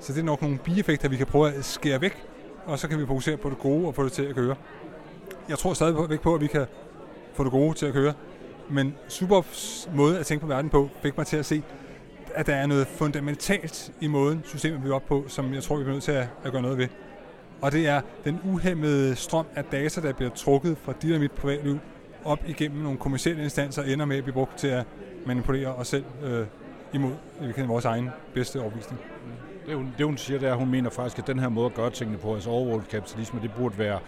[0.00, 2.24] Så det er nok nogle bieffekter, vi kan prøve at skære væk,
[2.66, 4.56] og så kan vi fokusere på det gode og få det til at køre.
[5.48, 6.66] Jeg tror stadigvæk på, at vi kan
[7.34, 8.14] få det gode til at køre.
[8.70, 9.42] Men super
[9.96, 11.62] måde at tænke på verden på, fik mig til at se,
[12.34, 15.82] at der er noget fundamentalt i måden, systemet bliver op på, som jeg tror, vi
[15.82, 16.88] bliver nødt til at, at gøre noget ved.
[17.62, 21.32] Og det er den uhemmede strøm af data, der bliver trukket fra dit og mit
[21.32, 21.78] privatliv
[22.24, 24.84] op igennem nogle kommersielle instanser, ender med at blive brugt til at
[25.26, 26.46] manipulere os selv øh,
[26.92, 29.00] imod i vores egen bedste overbevisning.
[29.66, 31.66] Det hun, det hun siger, det er, at hun mener faktisk, at den her måde
[31.66, 33.98] at gøre tingene på, altså overvåget kapitalisme, det burde være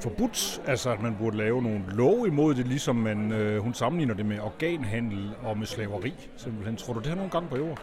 [0.00, 4.14] forbudt, altså at man burde lave nogle lov imod det, ligesom man, øh, hun sammenligner
[4.14, 6.76] det med organhandel og med slaveri, simpelthen.
[6.76, 7.82] Tror du, det har nogle gange på jord?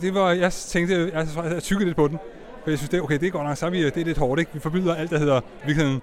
[0.00, 2.18] Det var, jeg tænkte, jeg, jeg tykkede lidt på den,
[2.62, 4.04] for jeg synes, det, okay, det er godt nok, så er vi, øh, det er
[4.04, 4.54] lidt hårdt, ikke?
[4.54, 6.00] Vi forbyder alt, der hedder virkelig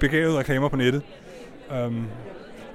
[0.00, 1.02] begavede reklamer på nettet.
[1.70, 2.06] Um,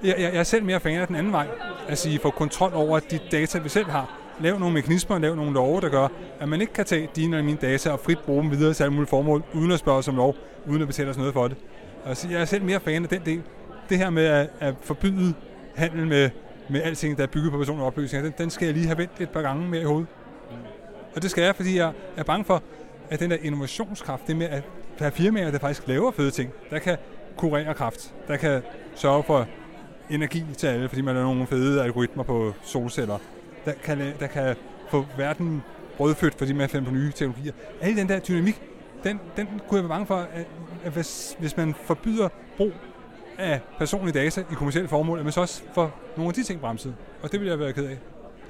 [0.03, 1.47] jeg, jeg, jeg er selv mere fan af den anden vej,
[1.87, 4.17] Altså, I få kontrol over de data, vi selv har.
[4.39, 6.07] Lav nogle mekanismer, lav nogle love, der gør,
[6.39, 8.83] at man ikke kan tage dine eller mine data og frit bruge dem videre til
[8.83, 10.35] alle mulige formål, uden at spørge os om lov,
[10.67, 11.57] uden at betale os noget for det
[12.13, 13.43] så jeg er selv mere fan af den del.
[13.89, 15.33] Det her med at, at forbyde
[15.75, 16.29] handel med,
[16.69, 19.21] med alting, der er bygget på personlige oplysninger, den, den skal jeg lige have vendt
[19.21, 20.07] et par gange mere i hovedet.
[21.15, 22.63] Og det skal jeg, fordi jeg er bange for,
[23.09, 24.63] at den der innovationskraft, det med at
[24.99, 26.97] der er firmaer, der faktisk laver fede ting, der kan
[27.37, 28.61] kurere kraft, der kan
[28.95, 29.47] sørge for
[30.09, 33.17] energi til alle, fordi man laver nogle fede algoritmer på solceller,
[33.65, 34.55] der kan, der kan
[34.89, 35.63] få verden
[35.97, 37.53] brødfødt, fordi man finder på nye teknologier.
[37.81, 38.61] Alle den der dynamik,
[39.03, 40.45] den, den kunne jeg være bange for, at
[40.85, 42.71] at hvis, hvis man forbyder brug
[43.37, 46.61] af personlige data i kommersielle formål, at man så også får nogle af de ting
[46.61, 46.95] bremset.
[47.23, 47.97] Og det vil jeg være ked af.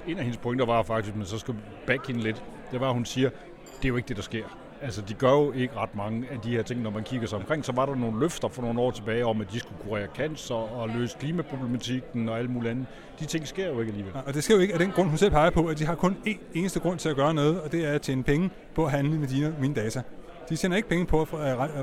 [0.08, 1.56] En af hendes pointer var faktisk, at man så skal
[1.88, 3.30] back hende lidt, det var, at hun siger,
[3.78, 4.44] det er jo ikke det, der sker.
[4.82, 7.38] Altså, de gør jo ikke ret mange af de her ting, når man kigger sig
[7.38, 7.66] omkring.
[7.66, 10.56] Så var der nogle løfter for nogle år tilbage om, at de skulle kurere cancer
[10.56, 12.86] og løse klimaproblematikken og alt muligt andet.
[13.20, 14.14] De ting sker jo ikke alligevel.
[14.26, 15.96] Og det sker jo ikke af den grund, hun selv peger på, at de har
[15.96, 18.86] kun én eneste grund til at gøre noget, og det er at tjene penge på
[18.86, 20.02] at handle med dine, mine data.
[20.52, 21.28] De tjener ikke penge på at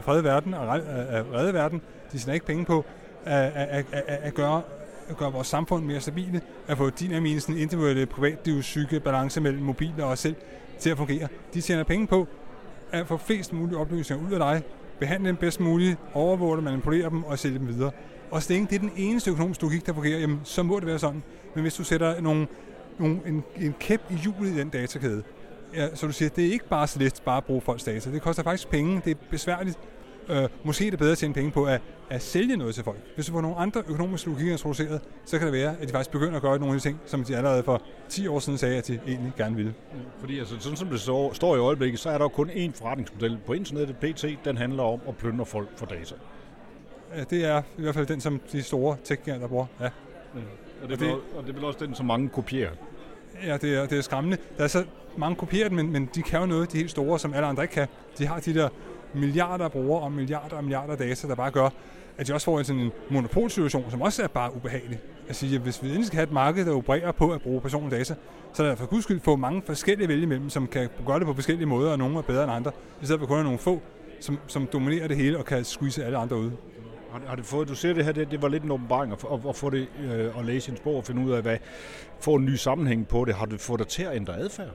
[0.04, 0.68] frede verden og
[1.35, 1.83] redde verden.
[2.12, 2.85] De tjener ikke penge på
[3.24, 4.62] at, at, at, at gøre
[5.09, 9.40] at gøre vores samfund mere stabile, at få din og min individuelle privat psyke balance
[9.40, 10.35] mellem mobiler og os selv
[10.78, 11.28] til at fungere.
[11.54, 12.26] De tjener penge på
[12.90, 14.62] at få flest mulige oplysninger ud af dig,
[14.98, 17.90] behandle dem bedst muligt, overvåge dem, manipulere dem og sælge dem videre.
[18.31, 20.98] Og så det er den eneste økonomiske logik, der fungerer, jamen, så må det være
[20.98, 21.22] sådan.
[21.54, 22.46] Men hvis du sætter nogle,
[22.98, 25.22] nogle, en, en kæp i hjulet i den datakæde,
[25.74, 28.11] ja, så du siger, det er ikke bare så let bare at bruge folks data.
[28.11, 29.78] Det koster faktisk penge, det er besværligt.
[30.28, 32.98] Øh, måske er det bedre at tjene penge på at, at sælge noget til folk.
[33.14, 36.11] Hvis du får nogle andre økonomiske logikker introduceret, så kan det være, at de faktisk
[36.11, 38.76] begynder at gøre nogle af de ting, som de allerede for 10 år siden sagde,
[38.76, 39.74] at de egentlig gerne ville.
[40.18, 42.72] Fordi altså, sådan som det står, står i øjeblikket, så er der jo kun én
[42.74, 46.14] forretningsmodel på internettet, PT, den handler om at plyndre folk for data.
[47.16, 49.66] Ja, det er i hvert fald den, som de store tech der bruger.
[49.81, 49.85] Ja.
[49.85, 49.90] ja.
[50.83, 52.70] Og, det er og, og det er vel også den, som mange kopierer.
[53.46, 54.38] Ja, det er, det er skræmmende.
[54.59, 54.85] Der er så
[55.16, 57.74] mange kopieret, men, men de kan jo noget, de helt store, som alle andre ikke
[57.74, 57.87] kan.
[58.18, 58.68] De har de der
[59.14, 61.68] milliarder af brugere og milliarder og milliarder af data, der bare gør,
[62.18, 64.98] at de også får en sådan en monopolsituation, som også er bare ubehagelig.
[65.29, 67.61] At sige, at hvis vi endelig skal have et marked, der opererer på at bruge
[67.61, 68.14] personlige data,
[68.53, 71.27] så er der for guds skyld få mange forskellige vælge imellem, som kan gøre det
[71.27, 72.70] på forskellige måder, og nogle er bedre end andre,
[73.03, 73.83] i stedet for kun at nogle få,
[74.20, 76.51] som, som dominerer det hele og kan squeeze alle andre ud.
[77.12, 79.25] Har, har det fået, du ser det her, det, det var lidt en åbenbaring at,
[79.33, 81.57] at, at få det øh, at læse en bog og finde ud af, hvad,
[82.21, 83.35] få en ny sammenhæng på det.
[83.35, 84.71] Har det fået dig til at ændre adfærd?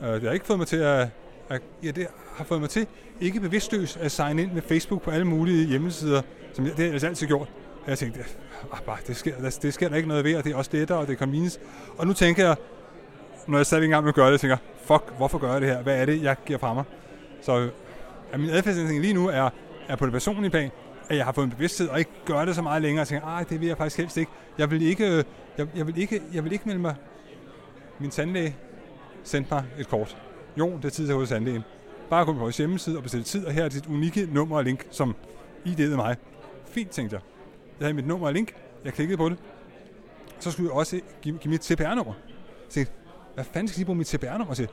[0.00, 1.08] Øh, det har ikke fået mig til at,
[1.48, 2.06] at ja, det
[2.36, 2.86] har fået mig til
[3.20, 6.84] ikke bevidstløst at signe ind med Facebook på alle mulige hjemmesider, som jeg, det har
[6.84, 7.48] jeg altså altid gjort.
[7.84, 8.20] Og jeg tænkte,
[8.72, 10.70] ah, bare, det, sker, det, det sker der ikke noget ved, og det er også
[10.72, 11.60] lettere, og det er convenience.
[11.98, 12.56] Og nu tænker jeg,
[13.46, 15.68] når jeg stadig i gang med at gøre det, tænker fuck, hvorfor gør jeg det
[15.68, 15.82] her?
[15.82, 16.84] Hvad er det, jeg giver fra mig?
[17.42, 17.70] Så øh,
[18.32, 19.50] at min adfærdsændring lige nu er,
[19.88, 20.70] er på det personlige plan,
[21.08, 23.26] at jeg har fået en bevidsthed og ikke gør det så meget længere, og tænker,
[23.26, 24.32] ah, det vil jeg faktisk helst ikke.
[24.58, 25.24] Jeg vil ikke, øh,
[25.58, 26.94] jeg, jeg vil ikke, jeg vil ikke melde mig.
[27.98, 28.56] Min tandlæge
[29.24, 30.16] sendte mig et kort.
[30.58, 31.62] Jo, det er tid til hos tandlægen.
[32.10, 34.64] Bare gå på vores hjemmeside og bestille tid, og her er dit unikke nummer og
[34.64, 35.16] link, som
[35.66, 36.16] ID'ede mig.
[36.66, 37.22] Fint, tænkte jeg.
[37.80, 39.38] Jeg havde mit nummer og link, jeg klikkede på det.
[40.40, 42.12] Så skulle jeg også give, give mit CPR-nummer.
[42.64, 42.92] Jeg tænkte,
[43.34, 44.68] hvad fanden skal de bruge mit CPR-nummer til?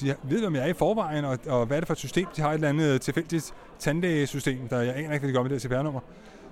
[0.00, 2.26] De ved, hvem jeg er i forvejen, og, og hvad er det for et system.
[2.36, 5.50] De har et eller andet tilfældigt tandlægesystem, der jeg aner ikke, hvad de gør med
[5.50, 6.00] det CPR-nummer.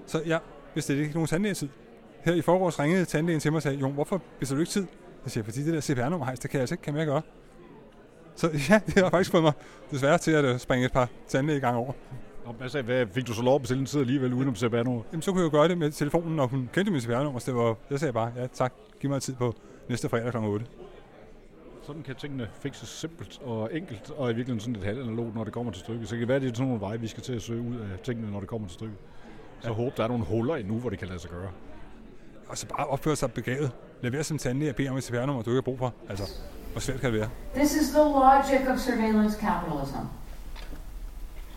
[0.07, 0.41] Så jeg
[0.75, 1.69] bestilte ikke nogen tandlægetid.
[2.25, 4.87] Her i forgårs ringede tandlægen til mig og sagde, Jo, hvorfor bestiller du ikke tid?
[5.25, 7.23] Jeg siger, fordi det der CPR-nummer, hejs, det kan jeg altså ikke, kan jeg gøre.
[8.37, 9.53] Så ja, det har faktisk fået mig
[9.91, 11.93] desværre til at øh, springe et par tandlæge i gang over.
[12.45, 14.57] Og hvad, sagde, hvad fik du så lov at bestille en tid alligevel uden om
[14.57, 15.03] CPR-nummer?
[15.13, 17.39] Jamen, så kunne jeg jo gøre det med telefonen, når hun kendte min CPR-nummer.
[17.39, 19.55] Så det var, jeg sagde bare, ja tak, giv mig tid på
[19.89, 20.37] næste fredag kl.
[20.37, 20.67] 8.
[21.89, 25.53] Sådan kan tingene fikses simpelt og enkelt, og i virkeligheden sådan lidt halvanalogt, når det
[25.53, 26.09] kommer til stykket.
[26.09, 27.63] Så det kan være, at det er sådan nogle veje, vi skal til at søge
[27.63, 28.99] ud af tingene, når det kommer til stykket.
[29.61, 29.75] Så ja.
[29.75, 31.51] håb, der er nogle huller endnu, hvor det kan lade sig gøre.
[32.49, 33.73] Og så bare opføre sig begavet.
[34.03, 35.95] Lever som tandlæge og bede om et CPR-nummer, du ikke har brug for.
[36.09, 36.25] Altså,
[36.73, 37.31] hvor svært kan det være?
[37.55, 40.05] This is the logic of surveillance capitalism.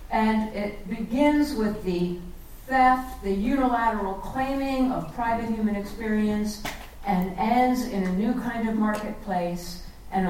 [0.09, 2.21] And it begins with the
[2.67, 6.67] theft, the unilateral claiming of private human experience,
[7.07, 10.25] and ends in a new kind of marketplace, an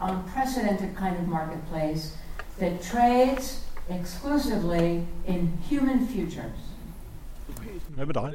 [0.00, 2.12] unprecedented kind of marketplace
[2.58, 6.58] that trades exclusively in human futures.
[7.88, 8.32] Hvad med dig?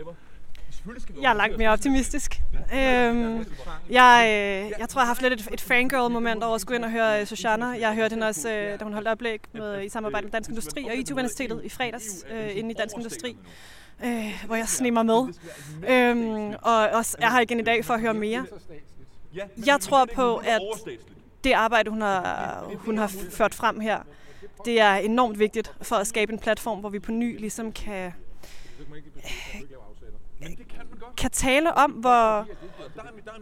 [1.21, 2.41] Jeg er langt mere optimistisk.
[2.73, 3.45] Øhm,
[3.89, 6.85] jeg, øh, jeg tror, jeg har haft lidt et, et fangirl-moment over at skulle ind
[6.85, 7.65] og høre Shoshana.
[7.65, 10.49] Jeg har hørt hende også, øh, da hun holdt oplæg med, i samarbejde med Dansk
[10.49, 13.37] Industri og IT-universitetet i fredags øh, inde i Dansk Industri.
[14.05, 15.33] Øh, hvor jeg snemmer med.
[15.89, 18.45] Øhm, og også er her igen i dag for at høre mere.
[19.65, 20.61] Jeg tror på, at
[21.43, 23.99] det arbejde, hun har, hun har ført frem her,
[24.65, 28.13] det er enormt vigtigt for at skabe en platform, hvor vi på ny ligesom kan
[31.17, 32.47] kan tale om, hvor,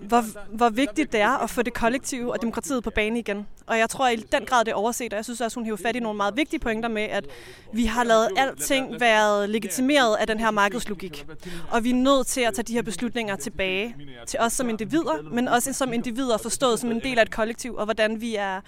[0.07, 0.23] hvor,
[0.55, 3.47] hvor vigtigt det er at få det kollektive og demokratiet på banen igen.
[3.67, 5.77] Og jeg tror i den grad, det er overset, og jeg synes også, hun hæver
[5.77, 7.25] fat i nogle meget vigtige pointer med, at
[7.73, 11.25] vi har lavet alting været legitimeret af den her markedslogik.
[11.71, 13.95] Og vi er nødt til at tage de her beslutninger tilbage
[14.27, 17.75] til os som individer, men også som individer forstået som en del af et kollektiv,
[17.75, 18.61] og hvordan vi er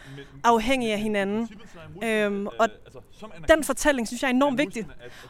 [0.44, 1.50] afhængige af hinanden.
[2.04, 2.70] Øhm, og
[3.48, 4.88] den fortælling synes jeg er enormt vigtig.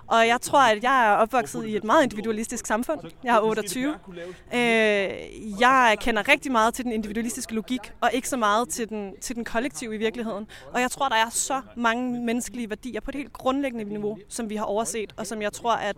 [0.08, 3.00] Og jeg tror, at jeg er opvokset i et meget individualistisk samfund.
[3.24, 3.96] Jeg er 20.
[4.54, 4.60] Øh,
[5.60, 9.36] jeg kender rigtig meget til den individualistiske logik, og ikke så meget til den, til
[9.36, 10.48] den kollektive i virkeligheden.
[10.74, 14.50] Og jeg tror, der er så mange menneskelige værdier på et helt grundlæggende niveau, som
[14.50, 15.98] vi har overset, og som jeg tror, at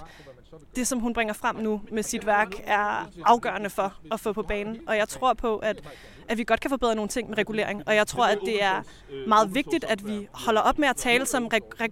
[0.75, 4.41] det, som hun bringer frem nu med sit værk, er afgørende for at få på
[4.41, 4.79] banen.
[4.87, 5.81] Og jeg tror på, at,
[6.27, 7.83] at vi godt kan forbedre nogle ting med regulering.
[7.87, 8.81] Og jeg tror, at det er
[9.27, 11.49] meget vigtigt, at vi holder op med at tale som,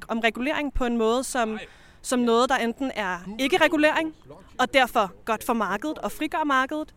[0.08, 1.60] om regulering på en måde, som
[2.04, 4.16] som noget, der enten er ikke-regulering,
[4.60, 6.94] og derfor godt for markedet og frigør markedet,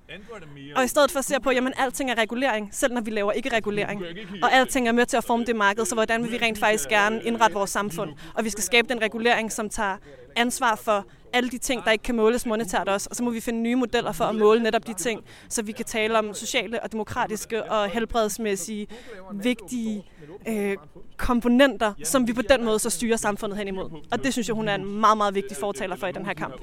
[0.76, 3.32] og i stedet for at se på, at alting er regulering, selv når vi laver
[3.32, 4.02] ikke-regulering,
[4.42, 6.88] og alting er med til at forme det marked, så hvordan vil vi rent faktisk
[6.88, 9.96] gerne indrette vores samfund, og vi skal skabe den regulering, som tager
[10.36, 11.04] ansvar for
[11.36, 13.76] alle de ting, der ikke kan måles monetært også, og så må vi finde nye
[13.76, 17.64] modeller for at måle netop de ting, så vi kan tale om sociale og demokratiske
[17.64, 18.86] og helbredsmæssige
[19.32, 20.04] vigtige
[20.48, 20.76] øh,
[21.16, 23.90] komponenter, som vi på den måde så styrer samfundet hen imod.
[24.10, 26.34] Og det synes jeg, hun er en meget, meget vigtig fortaler for i den her
[26.34, 26.54] kamp.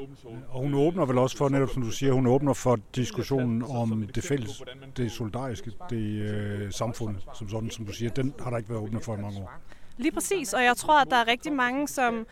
[0.49, 4.07] Og hun åbner vel også for, netop som du siger, hun åbner for diskussionen om
[4.15, 4.63] det fælles,
[4.97, 8.81] det solidariske, det øh, samfund, som sådan, som du siger, den har der ikke været
[8.81, 9.51] åbnet for i mange år.
[9.97, 12.25] Lige præcis, og jeg tror, at der er rigtig mange, som,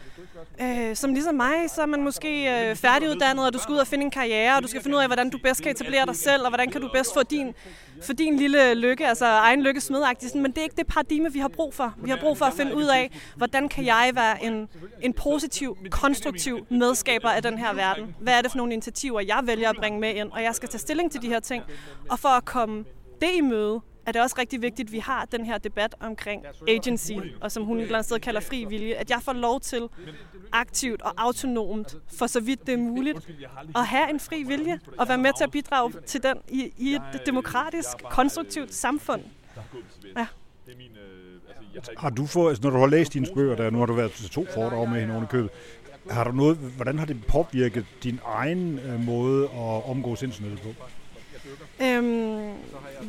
[0.61, 2.29] øh, som ligesom mig, så er man måske
[2.69, 5.01] øh, færdiguddannet, og du skal ud og finde en karriere, og du skal finde ud
[5.01, 7.53] af, hvordan du bedst kan etablere dig selv, og hvordan kan du bedst få din,
[8.01, 10.41] for din lille lykke, altså egen lykke smedagtig.
[10.41, 11.93] Men det er ikke det paradigme, vi har brug for.
[11.97, 14.67] Vi har brug for at finde ud af, hvordan kan jeg være en,
[15.01, 18.15] en positiv, konstruktiv medskaber af den her verden?
[18.19, 20.31] Hvad er det for nogle initiativer, jeg vælger at bringe med ind?
[20.31, 21.63] Og jeg skal tage stilling til de her ting.
[22.09, 22.85] Og for at komme
[23.21, 26.45] det i møde, er det også rigtig vigtigt, at vi har den her debat omkring
[26.67, 27.11] agency,
[27.41, 29.87] og som hun et eller andet sted kalder fri vilje, at jeg får lov til
[30.51, 33.29] aktivt og autonomt, for så vidt det er muligt,
[33.75, 36.93] at have en fri vilje og være med til at bidrage til den i, i
[36.93, 39.21] et demokratisk, konstruktivt samfund.
[40.17, 40.27] Ja.
[41.97, 44.11] Har du fået, altså når du har læst dine bøger, der nu har du været
[44.11, 45.49] til to foredrag med hende under købet,
[46.09, 50.69] har du noget, hvordan har det påvirket din egen øh, måde at omgås internettet på?
[51.81, 52.53] Øhm,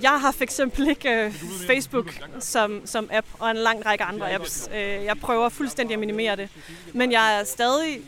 [0.03, 1.33] jeg har for eksempel ikke øh,
[1.67, 4.69] Facebook som, som app, og en lang række andre apps.
[4.75, 6.49] Øh, jeg prøver fuldstændig at minimere det.
[6.93, 8.01] Men jeg er stadig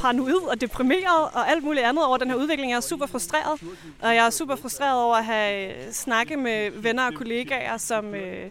[0.00, 2.70] paranoid og deprimeret og alt muligt andet over den her udvikling.
[2.70, 3.60] Jeg er super frustreret,
[4.00, 8.14] og jeg er super frustreret over at have øh, snakke med venner og kollegaer, som,
[8.14, 8.50] øh,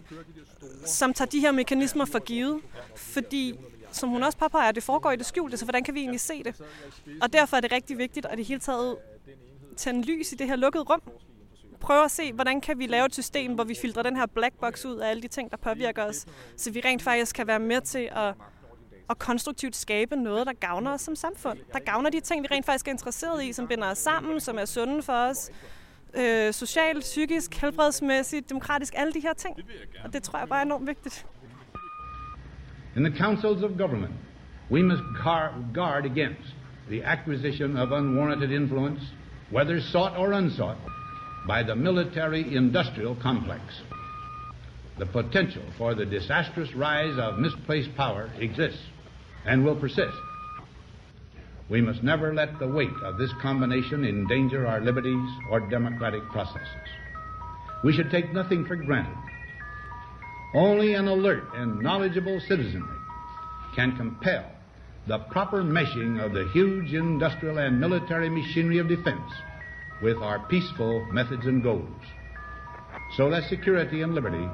[0.86, 2.60] som tager de her mekanismer for givet.
[2.96, 3.54] Fordi
[3.92, 6.42] som hun også påpeger, det foregår i det skjulte, så hvordan kan vi egentlig se
[6.42, 6.54] det?
[7.22, 8.96] Og derfor er det rigtig vigtigt at det hele taget
[9.82, 11.02] tænde lys i det her lukkede rum.
[11.80, 14.54] Prøve at se, hvordan kan vi lave et system, hvor vi filtrer den her black
[14.60, 17.58] box ud af alle de ting, der påvirker os, så vi rent faktisk kan være
[17.58, 18.34] med til at,
[19.10, 21.58] at konstruktivt skabe noget, der gavner os som samfund.
[21.72, 24.58] Der gavner de ting, vi rent faktisk er interesseret i, som binder os sammen, som
[24.58, 25.50] er sunde for os,
[26.14, 29.56] øh, socialt, psykisk, helbredsmæssigt, demokratisk, alle de her ting.
[30.04, 31.26] Og det tror jeg bare er enormt vigtigt.
[32.96, 34.14] In the councils of government,
[34.70, 35.02] we must
[35.74, 36.56] guard against
[36.88, 39.02] the acquisition of unwarranted influence
[39.52, 40.78] whether sought or unsought,
[41.46, 43.62] by the military industrial complex.
[44.98, 48.82] The potential for the disastrous rise of misplaced power exists
[49.44, 50.16] and will persist.
[51.68, 56.88] We must never let the weight of this combination endanger our liberties or democratic processes.
[57.84, 59.16] We should take nothing for granted.
[60.54, 62.98] Only an alert and knowledgeable citizenry
[63.74, 64.44] can compel
[65.06, 69.30] the proper meshing of the huge industrial and military machinery of defense
[70.00, 72.02] with our peaceful methods and goals,
[73.16, 74.48] so that security and liberty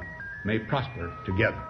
[0.44, 1.67] may prosper together.